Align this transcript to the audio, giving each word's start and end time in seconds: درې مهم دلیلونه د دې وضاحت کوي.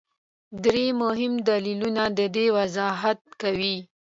درې 0.63 0.87
مهم 1.01 1.33
دلیلونه 1.49 2.03
د 2.17 2.19
دې 2.35 2.45
وضاحت 2.57 3.19
کوي. 3.41 3.77